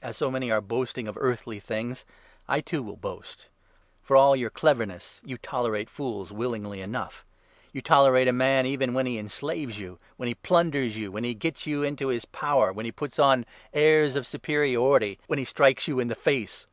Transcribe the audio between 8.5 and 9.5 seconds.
even when he en 20